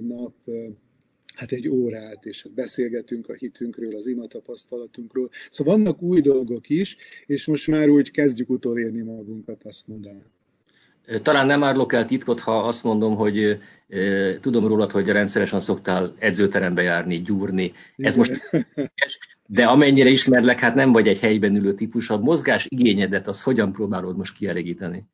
nap 0.00 0.34
hát 1.34 1.52
egy 1.52 1.68
órát, 1.68 2.26
és 2.26 2.46
beszélgetünk 2.54 3.28
a 3.28 3.32
hitünkről, 3.32 3.96
az 3.96 4.06
imatapasztalatunkról. 4.06 5.30
Szóval 5.50 5.76
vannak 5.76 6.02
új 6.02 6.20
dolgok 6.20 6.68
is, 6.68 6.96
és 7.26 7.46
most 7.46 7.66
már 7.66 7.88
úgy 7.88 8.10
kezdjük 8.10 8.50
utolérni 8.50 9.02
magunkat, 9.02 9.64
azt 9.64 9.88
mondanám. 9.88 10.30
Talán 11.22 11.46
nem 11.46 11.62
árulok 11.62 11.92
el 11.92 12.04
titkot, 12.04 12.40
ha 12.40 12.58
azt 12.58 12.84
mondom, 12.84 13.16
hogy 13.16 13.58
e, 13.88 14.38
tudom 14.40 14.66
rólad, 14.66 14.90
hogy 14.90 15.08
rendszeresen 15.08 15.60
szoktál 15.60 16.14
edzőterembe 16.18 16.82
járni, 16.82 17.22
gyúrni. 17.22 17.72
Ez 17.96 18.16
most, 18.16 18.40
de 19.46 19.64
amennyire 19.64 20.08
ismerlek, 20.08 20.58
hát 20.58 20.74
nem 20.74 20.92
vagy 20.92 21.08
egy 21.08 21.18
helyben 21.18 21.56
ülő 21.56 21.74
típus. 21.74 22.10
A 22.10 22.18
mozgás 22.18 22.66
igényedet, 22.68 23.28
az 23.28 23.42
hogyan 23.42 23.72
próbálod 23.72 24.16
most 24.16 24.36
kielégíteni? 24.36 25.04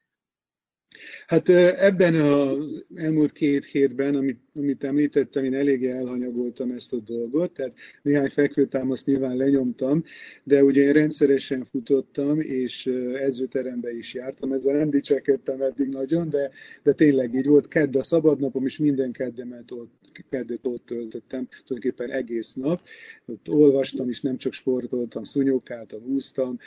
Hát 1.29 1.49
ebben 1.49 2.15
az 2.15 2.87
elmúlt 2.95 3.33
két 3.33 3.65
hétben, 3.65 4.15
amit, 4.15 4.41
amit 4.55 4.85
említettem, 4.85 5.45
én 5.45 5.55
eléggé 5.55 5.91
elhanyagoltam 5.91 6.71
ezt 6.71 6.93
a 6.93 6.97
dolgot, 6.97 7.53
tehát 7.53 7.75
néhány 8.03 8.29
fekvőtámaszt 8.29 9.07
nyilván 9.07 9.37
lenyomtam, 9.37 10.05
de 10.45 10.65
ugye 10.65 10.83
én 10.83 10.93
rendszeresen 10.93 11.65
futottam, 11.71 12.41
és 12.41 12.87
edzőterembe 13.15 13.93
is 13.97 14.15
jártam, 14.15 14.53
ezzel 14.53 14.77
nem 14.77 14.91
dicsekedtem 14.91 15.61
eddig 15.61 15.89
nagyon, 15.89 16.29
de, 16.29 16.51
de 16.83 16.93
tényleg 16.93 17.35
így 17.35 17.47
volt 17.47 17.69
kedd 17.69 17.97
a 17.97 18.03
szabadnapom, 18.03 18.67
és 18.67 18.79
minden 18.79 19.13
keddemet 19.13 19.71
ott, 19.71 20.23
keddet 20.31 20.67
ott 20.67 20.87
töltöttem, 20.87 21.49
tulajdonképpen 21.65 22.17
egész 22.17 22.55
nap. 22.55 22.79
Ott 23.27 23.49
olvastam, 23.49 24.09
és 24.09 24.21
nem 24.21 24.37
csak 24.37 24.53
sportoltam, 24.53 25.23
szunyókáltam, 25.23 26.03
úsztam, 26.03 26.59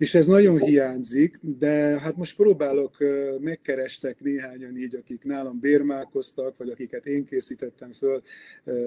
és 0.00 0.14
ez 0.14 0.26
nagyon 0.26 0.58
hiányzik, 0.58 1.38
de 1.58 1.70
hát 1.98 2.16
most 2.16 2.36
próbálok, 2.36 2.96
megkerestek 3.40 4.20
néhányan 4.20 4.76
így, 4.76 4.94
akik 4.94 5.24
nálam 5.24 5.60
bérmálkoztak, 5.60 6.58
vagy 6.58 6.68
akiket 6.68 7.06
én 7.06 7.24
készítettem 7.24 7.92
föl 7.92 8.22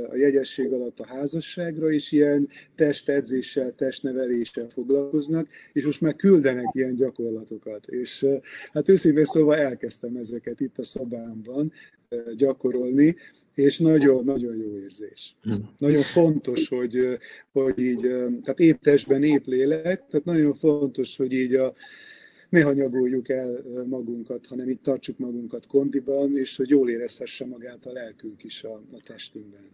a 0.09 0.15
jegyesség 0.15 0.71
alatt 0.71 0.99
a 0.99 1.05
házasságra, 1.05 1.91
és 1.91 2.11
ilyen 2.11 2.49
testedzéssel, 2.75 3.75
testneveléssel 3.75 4.67
foglalkoznak, 4.69 5.47
és 5.73 5.85
most 5.85 6.01
már 6.01 6.15
küldenek 6.15 6.69
ilyen 6.71 6.95
gyakorlatokat. 6.95 7.87
És 7.87 8.25
hát 8.71 8.89
őszintén 8.89 9.25
szóval 9.25 9.57
elkezdtem 9.57 10.15
ezeket 10.15 10.59
itt 10.59 10.77
a 10.77 10.83
szobámban 10.83 11.71
gyakorolni, 12.35 13.15
és 13.55 13.77
nagyon-nagyon 13.77 14.55
jó 14.55 14.77
érzés. 14.77 15.35
Hm. 15.41 15.53
Nagyon 15.77 16.01
fontos, 16.01 16.67
hogy, 16.67 17.17
hogy 17.51 17.79
így, 17.79 18.01
tehát 18.43 18.59
épp 18.59 18.81
testben, 18.81 19.23
épp 19.23 19.45
lélek, 19.45 20.05
tehát 20.07 20.25
nagyon 20.25 20.53
fontos, 20.53 21.17
hogy 21.17 21.33
így 21.33 21.53
a, 21.53 21.73
ne 22.49 22.61
hanyagoljuk 22.61 23.29
el 23.29 23.63
magunkat, 23.87 24.45
hanem 24.47 24.69
itt 24.69 24.83
tartsuk 24.83 25.17
magunkat 25.17 25.67
kondiban, 25.67 26.37
és 26.37 26.57
hogy 26.57 26.69
jól 26.69 26.89
érezhesse 26.89 27.45
magát 27.45 27.85
a 27.85 27.91
lelkünk 27.91 28.43
is 28.43 28.63
a, 28.63 28.73
a 28.73 28.99
testünkben. 29.07 29.71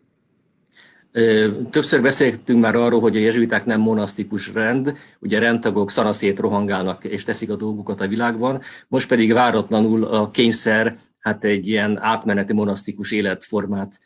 Többször 1.69 2.01
beszéltünk 2.01 2.62
már 2.62 2.75
arról, 2.75 3.00
hogy 3.00 3.15
a 3.15 3.19
jezsuiták 3.19 3.65
nem 3.65 3.79
monasztikus 3.79 4.53
rend, 4.53 4.93
ugye 5.19 5.39
rendtagok 5.39 5.89
szanaszét 5.89 6.39
rohangálnak 6.39 7.03
és 7.03 7.24
teszik 7.24 7.50
a 7.50 7.55
dolgukat 7.55 8.01
a 8.01 8.07
világban, 8.07 8.62
most 8.88 9.07
pedig 9.07 9.33
váratlanul 9.33 10.03
a 10.03 10.31
kényszer 10.31 10.98
hát 11.19 11.43
egy 11.43 11.67
ilyen 11.67 11.97
átmeneti 12.01 12.53
monasztikus 12.53 13.11
életformát 13.11 13.99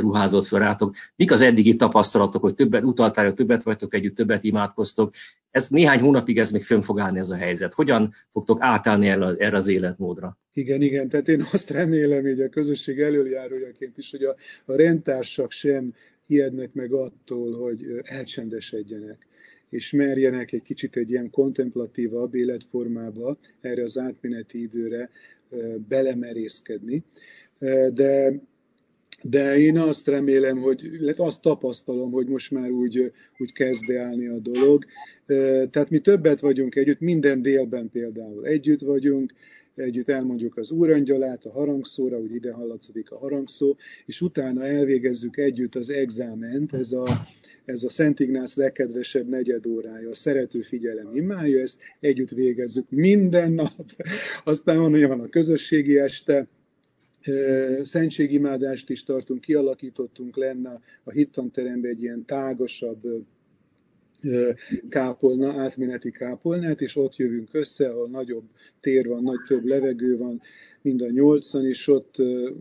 ruházott 0.00 0.46
fel 0.46 0.58
rátok. 0.58 0.94
Mik 1.16 1.30
az 1.32 1.40
eddigi 1.40 1.76
tapasztalatok, 1.76 2.42
hogy 2.42 2.54
többet 2.54 2.82
utaltál, 2.82 3.24
hogy 3.24 3.34
többet 3.34 3.62
vagytok 3.62 3.94
együtt, 3.94 4.14
többet 4.14 4.44
imádkoztok. 4.44 5.12
Ez 5.50 5.68
néhány 5.68 6.00
hónapig 6.00 6.38
ez 6.38 6.50
még 6.50 6.62
fönn 6.62 6.80
fog 6.80 7.00
állni 7.00 7.18
ez 7.18 7.30
a 7.30 7.36
helyzet. 7.36 7.74
Hogyan 7.74 8.12
fogtok 8.28 8.58
átállni 8.60 9.08
erre, 9.08 9.34
erre 9.38 9.56
az 9.56 9.68
életmódra? 9.68 10.38
Igen, 10.52 10.82
igen, 10.82 11.08
tehát 11.08 11.28
én 11.28 11.44
azt 11.52 11.70
remélem, 11.70 12.22
hogy 12.22 12.40
a 12.40 12.48
közösség 12.48 13.00
előjárójaként 13.00 13.98
is, 13.98 14.10
hogy 14.10 14.22
a, 14.22 14.34
a 14.64 14.76
rendtársak 14.76 15.50
sem 15.50 15.94
ijednek 16.26 16.72
meg 16.72 16.92
attól, 16.92 17.58
hogy 17.58 17.86
elcsendesedjenek 18.02 19.26
és 19.74 19.90
merjenek 19.90 20.52
egy 20.52 20.62
kicsit 20.62 20.96
egy 20.96 21.10
ilyen 21.10 21.30
kontemplatívabb 21.30 22.34
életformába 22.34 23.38
erre 23.60 23.82
az 23.82 23.98
átmeneti 23.98 24.62
időre 24.62 25.10
belemerészkedni. 25.88 27.02
De, 27.92 28.32
de 29.22 29.58
én 29.58 29.78
azt 29.78 30.08
remélem, 30.08 30.58
hogy 30.58 31.12
azt 31.16 31.42
tapasztalom, 31.42 32.10
hogy 32.10 32.26
most 32.26 32.50
már 32.50 32.70
úgy, 32.70 33.12
úgy 33.38 33.52
kezd 33.52 33.86
beállni 33.86 34.26
a 34.26 34.38
dolog. 34.38 34.84
Tehát 35.70 35.90
mi 35.90 35.98
többet 35.98 36.40
vagyunk 36.40 36.74
együtt, 36.74 37.00
minden 37.00 37.42
délben 37.42 37.90
például 37.90 38.46
együtt 38.46 38.80
vagyunk, 38.80 39.32
együtt 39.78 40.08
elmondjuk 40.08 40.56
az 40.56 40.70
úrangyalát 40.70 41.44
a 41.44 41.50
harangszóra, 41.50 42.18
úgy 42.18 42.34
ide 42.34 42.52
hallatszódik 42.52 43.10
a 43.10 43.18
harangszó, 43.18 43.76
és 44.06 44.20
utána 44.20 44.66
elvégezzük 44.66 45.36
együtt 45.36 45.74
az 45.74 45.90
exáment, 45.90 46.72
ez 46.72 46.92
a, 46.92 47.06
ez 47.64 47.84
a 47.84 47.88
Szent 47.88 48.20
Ignász 48.20 48.54
legkedvesebb 48.54 49.28
negyedórája, 49.28 50.10
a 50.10 50.14
szerető 50.14 50.60
figyelem 50.60 51.16
imája, 51.16 51.60
ezt 51.60 51.78
együtt 52.00 52.30
végezzük 52.30 52.90
minden 52.90 53.52
nap. 53.52 53.72
Aztán 54.44 54.78
van, 54.78 55.08
van 55.08 55.20
a 55.20 55.28
közösségi 55.28 55.98
este, 55.98 56.46
szentségimádást 57.82 58.90
is 58.90 59.04
tartunk, 59.04 59.40
kialakítottunk 59.40 60.36
lenne 60.36 60.80
a 61.04 61.10
hittanteremben 61.10 61.90
egy 61.90 62.02
ilyen 62.02 62.24
tágasabb 62.24 63.24
kápolna, 64.88 65.62
átmeneti 65.62 66.10
kápolnát, 66.10 66.80
és 66.80 66.96
ott 66.96 67.16
jövünk 67.16 67.48
össze, 67.52 67.88
ahol 67.88 68.08
nagyobb 68.08 68.44
tér 68.80 69.08
van, 69.08 69.22
nagy 69.22 69.40
több 69.46 69.64
levegő 69.64 70.16
van, 70.16 70.42
mind 70.84 71.02
a 71.02 71.10
nyolcan, 71.10 71.66
és 71.66 71.88
ott, 71.88 72.16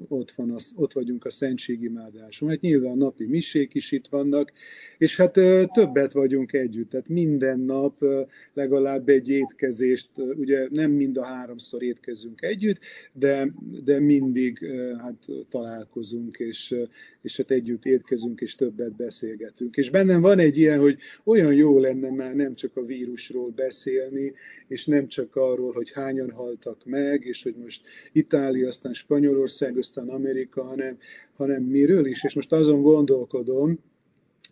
ott, 0.08 0.32
van 0.32 0.51
az, 0.51 0.72
ott 0.75 0.94
vagyunk 0.94 1.25
a 1.25 1.30
szentségimádáson. 1.30 2.50
Hát 2.50 2.62
nyilván 2.62 2.98
napi 2.98 3.25
misék 3.25 3.74
is 3.74 3.92
itt 3.92 4.08
vannak, 4.08 4.51
és 4.98 5.18
hát 5.18 5.32
többet 5.72 6.12
vagyunk 6.12 6.53
együtt, 6.53 6.89
tehát 6.89 7.10
minden 7.10 7.60
nap 7.60 8.06
legalább 8.53 9.10
egy 9.10 9.30
étkezést, 9.30 10.10
ugye 10.15 10.68
nem 10.72 10.92
mind 10.92 11.18
a 11.18 11.24
háromszor 11.24 11.84
étkezünk 11.84 12.42
együtt, 12.42 12.80
de, 13.13 13.53
de 13.84 14.00
mindig 14.00 14.68
hát 14.98 15.25
találkozunk, 15.50 16.38
és, 16.38 16.75
és 17.22 17.38
hát 17.38 17.51
együtt 17.51 17.86
étkezünk, 17.86 18.42
és 18.42 18.56
többet 18.56 18.96
beszélgetünk. 18.96 19.75
És 19.75 19.89
bennem 19.89 20.22
van 20.22 20.39
egy 20.39 20.58
ilyen, 20.58 20.80
hogy 20.80 20.98
olyan 21.24 21.53
jó 21.53 21.80
lenne 21.80 22.10
már 22.10 22.36
nem 22.36 22.56
csak 22.56 22.77
a 22.77 22.86
vírusról 22.86 23.50
beszélni, 23.50 24.34
és 24.68 24.86
nem 24.86 25.08
csak 25.08 25.36
arról, 25.36 25.72
hogy 25.72 25.92
hányan 25.92 26.32
haltak 26.32 26.86
meg, 26.86 27.25
és 27.25 27.44
hogy 27.44 27.56
most 27.56 27.82
Itália, 28.13 28.67
aztán 28.67 28.93
Spanyolország, 28.93 29.77
aztán 29.77 30.10
Amerika, 30.10 30.63
hanem, 30.63 30.98
hanem 31.34 31.63
miről 31.63 32.05
is. 32.05 32.24
És 32.24 32.34
most 32.34 32.51
azon 32.51 32.82
gondolkodom, 32.82 33.79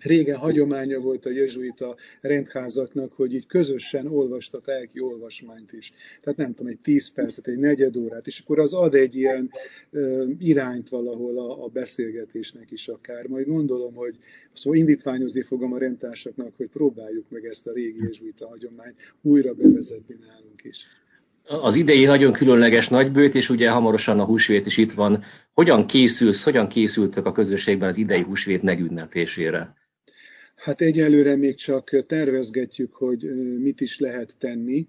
Régen 0.02 0.38
hagyománya 0.38 1.00
volt 1.00 1.26
a 1.26 1.32
jezsuita 1.32 1.96
rendházaknak, 2.22 3.14
hogy 3.14 3.34
így 3.34 3.46
közösen 3.46 4.08
olvastak 4.08 4.68
lelki 4.68 5.00
olvasmányt 5.00 5.74
is. 5.74 5.92
Tehát 6.22 6.40
nem 6.40 6.54
tudom, 6.54 6.72
egy 6.72 6.80
tíz 6.80 7.12
percet, 7.12 7.48
egy 7.48 7.58
negyed 7.58 7.96
órát, 7.96 8.28
és 8.28 8.40
akkor 8.40 8.60
az 8.60 8.74
ad 8.74 8.96
egy 8.96 9.16
ilyen 9.16 9.52
ö, 9.92 10.30
irányt 10.40 10.90
valahol 10.90 11.40
a, 11.40 11.64
a 11.64 11.68
beszélgetésnek 11.68 12.72
is 12.72 12.88
akár. 12.88 13.28
Majd 13.28 13.48
gondolom, 13.48 13.94
hogy 13.94 14.18
szóval 14.54 14.80
indítványozni 14.80 15.42
fogom 15.42 15.74
a 15.74 15.78
rendtársaknak, 15.78 16.56
hogy 16.56 16.68
próbáljuk 16.68 17.30
meg 17.30 17.46
ezt 17.46 17.68
a 17.68 17.72
régi 17.72 18.04
jezsuita 18.04 18.48
hagyományt 18.48 18.96
újra 19.22 19.54
bevezetni 19.54 20.16
nálunk 20.28 20.64
is. 20.64 20.86
Az 21.46 21.76
idei 21.76 22.06
nagyon 22.06 22.32
különleges 22.32 22.88
nagybőt, 22.90 23.36
és 23.36 23.50
ugye 23.50 23.70
hamarosan 23.70 24.20
a 24.20 24.26
húsvét 24.26 24.66
is 24.66 24.78
itt 24.78 24.92
van. 24.92 25.24
Hogyan 25.54 25.88
készülsz, 25.88 26.44
hogyan 26.44 26.68
készültek 26.68 27.26
a 27.26 27.32
közösségben 27.32 27.90
az 27.90 27.98
idei 27.98 28.22
húsvét 28.22 28.62
megünneplésére? 28.62 29.76
Hát 30.56 30.82
egyelőre 30.82 31.36
még 31.36 31.56
csak 31.56 32.06
tervezgetjük, 32.06 32.94
hogy 32.94 33.24
mit 33.60 33.82
is 33.82 34.00
lehet 34.00 34.36
tenni. 34.40 34.86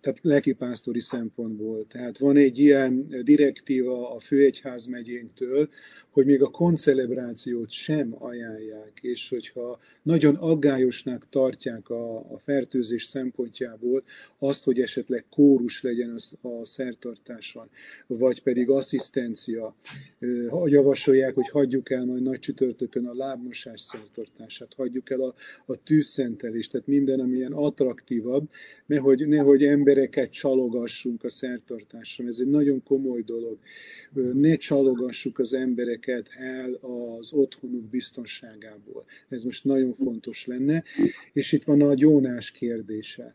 Tehát 0.00 0.18
lelkipásztori 0.22 1.00
szempontból. 1.00 1.86
Tehát 1.86 2.18
van 2.18 2.36
egy 2.36 2.58
ilyen 2.58 3.06
direktíva 3.22 4.14
a 4.14 4.20
főegyházmegyénktől, 4.20 5.68
hogy 6.14 6.26
még 6.26 6.42
a 6.42 6.50
koncelebrációt 6.50 7.70
sem 7.70 8.14
ajánlják, 8.18 8.98
és 9.00 9.28
hogyha 9.28 9.78
nagyon 10.02 10.34
aggályosnak 10.34 11.28
tartják 11.28 11.88
a, 11.88 12.16
a 12.16 12.38
fertőzés 12.44 13.04
szempontjából 13.04 14.02
azt, 14.38 14.64
hogy 14.64 14.80
esetleg 14.80 15.24
kórus 15.30 15.82
legyen 15.82 16.18
a 16.42 16.64
szertartáson, 16.64 17.68
vagy 18.06 18.42
pedig 18.42 18.70
asszisztencia, 18.70 19.74
javasolják, 20.64 21.34
hogy 21.34 21.48
hagyjuk 21.48 21.90
el 21.90 22.04
majd 22.04 22.22
nagy 22.22 22.38
csütörtökön 22.38 23.06
a 23.06 23.14
lábmosás 23.14 23.80
szertartását, 23.80 24.74
hagyjuk 24.76 25.10
el 25.10 25.20
a, 25.20 25.34
a 25.66 25.82
tűzszentelést, 25.82 26.70
tehát 26.70 26.86
minden, 26.86 27.20
ami 27.20 27.36
ilyen 27.36 27.52
attraktívabb, 27.52 28.48
nehogy, 28.86 29.28
nehogy 29.28 29.53
embereket 29.62 30.30
csalogassunk 30.30 31.24
a 31.24 31.30
szertartáson. 31.30 32.26
Ez 32.26 32.38
egy 32.40 32.48
nagyon 32.48 32.82
komoly 32.82 33.22
dolog. 33.22 33.58
Ne 34.32 34.56
csalogassuk 34.56 35.38
az 35.38 35.52
embereket 35.52 36.28
el 36.36 36.72
az 37.18 37.32
otthonuk 37.32 37.84
biztonságából. 37.84 39.04
Ez 39.28 39.42
most 39.42 39.64
nagyon 39.64 39.94
fontos 39.94 40.46
lenne. 40.46 40.82
És 41.32 41.52
itt 41.52 41.64
van 41.64 41.82
a 41.82 41.94
gyónás 41.94 42.50
kérdése 42.50 43.34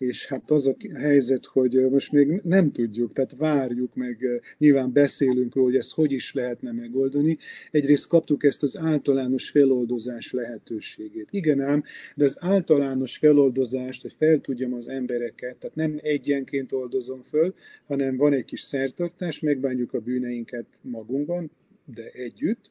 és 0.00 0.26
hát 0.26 0.50
az 0.50 0.66
a 0.66 0.76
helyzet, 0.94 1.44
hogy 1.46 1.90
most 1.90 2.12
még 2.12 2.40
nem 2.44 2.72
tudjuk, 2.72 3.12
tehát 3.12 3.34
várjuk 3.36 3.94
meg, 3.94 4.42
nyilván 4.58 4.92
beszélünk 4.92 5.54
róla, 5.54 5.66
hogy 5.66 5.76
ezt 5.76 5.92
hogy 5.92 6.12
is 6.12 6.32
lehetne 6.32 6.72
megoldani. 6.72 7.38
Egyrészt 7.70 8.08
kaptuk 8.08 8.44
ezt 8.44 8.62
az 8.62 8.78
általános 8.78 9.50
feloldozás 9.50 10.32
lehetőségét. 10.32 11.28
Igen 11.30 11.60
ám, 11.60 11.84
de 12.14 12.24
az 12.24 12.36
általános 12.40 13.16
feloldozást, 13.16 14.02
hogy 14.02 14.14
fel 14.18 14.40
tudjam 14.40 14.74
az 14.74 14.88
embereket, 14.88 15.56
tehát 15.56 15.76
nem 15.76 15.98
egyenként 16.02 16.72
oldozom 16.72 17.22
föl, 17.22 17.54
hanem 17.86 18.16
van 18.16 18.32
egy 18.32 18.44
kis 18.44 18.60
szertartás, 18.60 19.40
megbánjuk 19.40 19.94
a 19.94 20.00
bűneinket 20.00 20.66
magunkban, 20.82 21.50
de 21.94 22.10
együtt, 22.12 22.70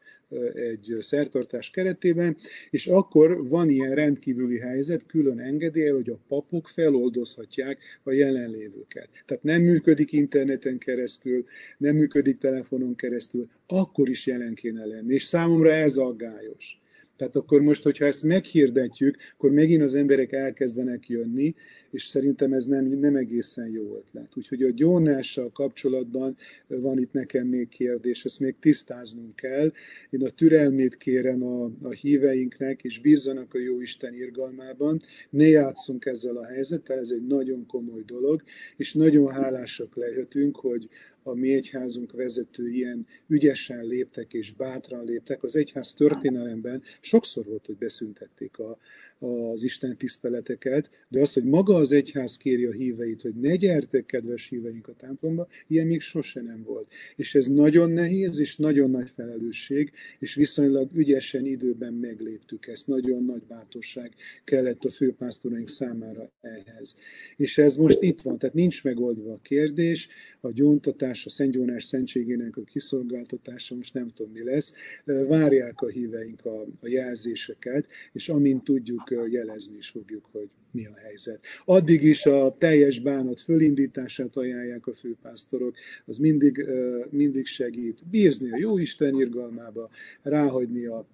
egy 0.53 0.95
szertartás 0.99 1.69
keretében, 1.69 2.37
és 2.69 2.87
akkor 2.87 3.47
van 3.47 3.69
ilyen 3.69 3.95
rendkívüli 3.95 4.57
helyzet, 4.57 5.05
külön 5.05 5.39
engedély, 5.39 5.89
hogy 5.89 6.09
a 6.09 6.19
papok 6.27 6.67
feloldozhatják 6.67 7.79
a 8.03 8.11
jelenlévőket. 8.11 9.09
Tehát 9.25 9.43
nem 9.43 9.61
működik 9.61 10.11
interneten 10.11 10.77
keresztül, 10.77 11.45
nem 11.77 11.95
működik 11.95 12.37
telefonon 12.37 12.95
keresztül, 12.95 13.49
akkor 13.67 14.09
is 14.09 14.27
jelen 14.27 14.53
kéne 14.53 14.85
lenni. 14.85 15.13
És 15.13 15.23
számomra 15.23 15.71
ez 15.71 15.97
aggályos. 15.97 16.79
Tehát 17.19 17.35
akkor 17.35 17.61
most, 17.61 17.83
hogyha 17.83 18.05
ezt 18.05 18.23
meghirdetjük, 18.23 19.17
akkor 19.33 19.51
megint 19.51 19.81
az 19.81 19.95
emberek 19.95 20.31
elkezdenek 20.31 21.09
jönni, 21.09 21.55
és 21.91 22.05
szerintem 22.05 22.53
ez 22.53 22.65
nem, 22.65 22.85
nem 22.85 23.15
egészen 23.15 23.67
jó 23.67 23.95
ötlet. 23.95 24.37
Úgyhogy 24.37 24.63
a 24.63 24.69
gyónással 24.69 25.51
kapcsolatban 25.51 26.37
van 26.67 26.99
itt 26.99 27.11
nekem 27.11 27.47
még 27.47 27.67
kérdés, 27.67 28.25
ezt 28.25 28.39
még 28.39 28.55
tisztáznunk 28.59 29.35
kell. 29.35 29.71
Én 30.09 30.23
a 30.23 30.29
türelmét 30.29 30.97
kérem 30.97 31.43
a, 31.43 31.71
a 31.81 31.89
híveinknek, 31.89 32.83
és 32.83 32.99
bízzanak 32.99 33.53
a 33.53 33.59
jó 33.59 33.81
Isten 33.81 34.13
irgalmában. 34.13 35.01
Ne 35.29 35.47
játszunk 35.47 36.05
ezzel 36.05 36.37
a 36.37 36.45
helyzettel, 36.45 36.97
ez 36.97 37.09
egy 37.09 37.27
nagyon 37.27 37.65
komoly 37.65 38.03
dolog, 38.05 38.43
és 38.77 38.93
nagyon 38.93 39.31
hálásak 39.31 39.95
lehetünk, 39.95 40.55
hogy 40.55 40.89
a 41.23 41.33
mi 41.33 41.53
egyházunk 41.53 42.11
vezető 42.11 42.69
ilyen 42.69 43.07
ügyesen 43.27 43.85
léptek 43.85 44.33
és 44.33 44.53
bátran 44.53 45.05
léptek. 45.05 45.43
Az 45.43 45.55
egyház 45.55 45.93
történelemben 45.93 46.83
sokszor 47.01 47.45
volt, 47.45 47.65
hogy 47.65 47.77
beszüntették 47.77 48.59
a, 48.59 48.77
az 49.19 49.63
Isten 49.63 49.97
tiszteleteket, 49.97 50.89
de 51.07 51.21
az, 51.21 51.33
hogy 51.33 51.43
maga 51.43 51.75
az 51.75 51.91
egyház 51.91 52.37
kéri 52.37 52.65
a 52.65 52.71
híveit, 52.71 53.21
hogy 53.21 53.35
ne 53.35 53.55
gyertek, 53.55 54.05
kedves 54.05 54.49
híveink 54.49 54.87
a 54.87 54.93
templomba, 54.93 55.47
ilyen 55.67 55.87
még 55.87 56.01
sose 56.01 56.41
nem 56.41 56.63
volt. 56.63 56.87
És 57.15 57.35
ez 57.35 57.47
nagyon 57.47 57.91
nehéz, 57.91 58.39
és 58.39 58.57
nagyon 58.57 58.89
nagy 58.89 59.11
felelősség, 59.15 59.91
és 60.19 60.35
viszonylag 60.35 60.89
ügyesen 60.93 61.45
időben 61.45 61.93
megléptük 61.93 62.67
ezt. 62.67 62.87
Nagyon 62.87 63.25
nagy 63.25 63.41
bátorság 63.47 64.13
kellett 64.43 64.83
a 64.83 64.91
főpásztoraink 64.91 65.67
számára 65.67 66.31
ehhez. 66.41 66.95
És 67.35 67.57
ez 67.57 67.75
most 67.75 68.01
itt 68.01 68.21
van, 68.21 68.37
tehát 68.37 68.55
nincs 68.55 68.83
megoldva 68.83 69.33
a 69.33 69.39
kérdés, 69.41 70.07
a 70.41 70.51
gyóntatás, 70.51 71.25
a 71.25 71.29
szentgyónás 71.29 71.83
szentségének 71.83 72.57
a 72.57 72.63
kiszolgáltatása, 72.63 73.75
most 73.75 73.93
nem 73.93 74.09
tudom 74.09 74.31
mi 74.31 74.43
lesz, 74.43 74.73
várják 75.03 75.81
a 75.81 75.87
híveink 75.87 76.45
a, 76.45 76.61
a 76.61 76.87
jelzéseket, 76.87 77.87
és 78.13 78.29
amint 78.29 78.63
tudjuk, 78.63 79.08
jelezni 79.11 79.77
is 79.77 79.89
fogjuk, 79.89 80.25
hogy 80.31 80.49
mi 80.71 80.85
a 80.85 80.95
helyzet. 81.03 81.39
Addig 81.65 82.03
is 82.03 82.25
a 82.25 82.55
teljes 82.57 82.99
bánat 82.99 83.41
fölindítását 83.41 84.35
ajánlják 84.35 84.87
a 84.87 84.95
főpásztorok, 84.95 85.75
az 86.05 86.17
mindig, 86.17 86.65
mindig 87.09 87.45
segít 87.45 88.07
bízni 88.09 88.51
a 88.51 88.57
jó 88.57 88.77
Isten 88.77 89.19
irgalmába, 89.19 89.89
ráhagyni 90.21 90.85
a 90.85 91.07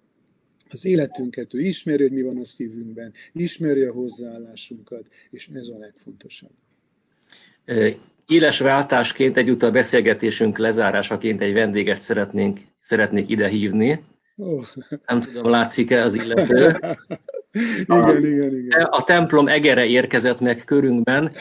az 0.69 0.85
életünket, 0.85 1.53
ő 1.53 1.59
ismeri, 1.59 2.01
hogy 2.01 2.11
mi 2.11 2.21
van 2.21 2.37
a 2.37 2.45
szívünkben, 2.45 3.13
ismeri 3.33 3.83
a 3.83 3.91
hozzáállásunkat, 3.91 5.05
és 5.31 5.49
ez 5.53 5.67
a 5.67 5.77
legfontosabb. 5.77 6.51
Éles 8.27 8.59
váltásként 8.59 9.37
egyúttal 9.37 9.71
beszélgetésünk 9.71 10.57
lezárásaként 10.57 11.41
egy 11.41 11.53
vendéget 11.53 11.99
szeretnénk, 12.01 12.59
szeretnék 12.79 13.29
ide 13.29 13.47
hívni. 13.47 14.03
Oh. 14.37 14.65
Nem 15.05 15.21
tudom, 15.21 15.49
látszik-e 15.49 16.03
az 16.03 16.13
illető. 16.13 16.67
igen, 17.85 18.25
igen, 18.25 18.55
igen. 18.55 18.81
A 18.81 19.03
templom 19.03 19.47
egere 19.47 19.85
érkezett 19.85 20.39
meg 20.39 20.63
körünkben. 20.65 21.31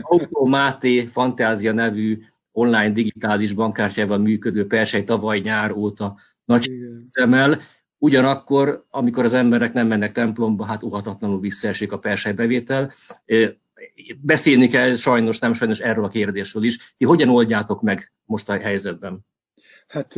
Autó 0.00 0.46
Máté 0.46 1.04
Fantázia 1.04 1.72
nevű 1.72 2.18
online 2.52 2.90
digitális 2.90 3.52
bankkártyával 3.52 4.18
működő 4.18 4.66
persely 4.66 5.04
tavaly 5.04 5.38
nyár 5.38 5.72
óta 5.72 6.16
nagy 6.44 6.70
szemel. 7.10 7.58
Ugyanakkor, 7.98 8.84
amikor 8.90 9.24
az 9.24 9.32
emberek 9.32 9.72
nem 9.72 9.86
mennek 9.86 10.12
templomba, 10.12 10.64
hát 10.64 10.82
uhatatlanul 10.82 11.40
visszaesik 11.40 11.92
a 11.92 11.98
persely 11.98 12.32
bevétel. 12.32 12.92
Beszélni 14.20 14.68
kell 14.68 14.94
sajnos, 14.94 15.38
nem 15.38 15.52
sajnos 15.52 15.78
erről 15.78 16.04
a 16.04 16.08
kérdésről 16.08 16.64
is. 16.64 16.94
Ti 16.96 17.04
hogyan 17.04 17.28
oldjátok 17.28 17.82
meg 17.82 18.12
most 18.24 18.48
a 18.48 18.58
helyzetben? 18.58 19.26
Hát 19.88 20.14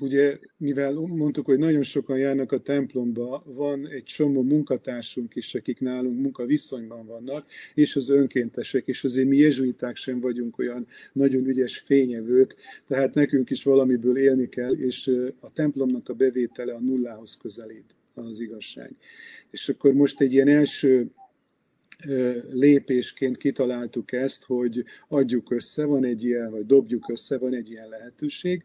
ugye, 0.00 0.38
mivel 0.56 0.92
mondtuk, 0.92 1.46
hogy 1.46 1.58
nagyon 1.58 1.82
sokan 1.82 2.18
járnak 2.18 2.52
a 2.52 2.60
templomba, 2.60 3.42
van 3.46 3.88
egy 3.88 4.02
csomó 4.02 4.42
munkatársunk 4.42 5.36
is, 5.36 5.54
akik 5.54 5.80
nálunk 5.80 6.20
munkaviszonyban 6.20 7.06
vannak, 7.06 7.46
és 7.74 7.96
az 7.96 8.08
önkéntesek, 8.08 8.86
és 8.86 9.04
azért 9.04 9.28
mi 9.28 9.36
jezsuiták 9.36 9.96
sem 9.96 10.20
vagyunk 10.20 10.58
olyan 10.58 10.86
nagyon 11.12 11.46
ügyes 11.46 11.78
fényevők, 11.78 12.54
tehát 12.86 13.14
nekünk 13.14 13.50
is 13.50 13.62
valamiből 13.62 14.18
élni 14.18 14.48
kell, 14.48 14.72
és 14.72 15.10
a 15.40 15.52
templomnak 15.52 16.08
a 16.08 16.14
bevétele 16.14 16.74
a 16.74 16.80
nullához 16.80 17.36
közelít, 17.36 17.94
az 18.14 18.40
igazság. 18.40 18.94
És 19.50 19.68
akkor 19.68 19.92
most 19.92 20.20
egy 20.20 20.32
ilyen 20.32 20.48
első 20.48 21.10
lépésként 22.52 23.36
kitaláltuk 23.36 24.12
ezt, 24.12 24.44
hogy 24.44 24.84
adjuk 25.08 25.50
össze, 25.50 25.84
van 25.84 26.04
egy 26.04 26.24
ilyen, 26.24 26.50
vagy 26.50 26.66
dobjuk 26.66 27.08
össze, 27.08 27.38
van 27.38 27.54
egy 27.54 27.70
ilyen 27.70 27.88
lehetőség, 27.88 28.62